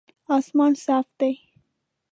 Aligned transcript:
اسمان 0.37 0.73
صاف 0.85 1.05
دی 1.19 1.31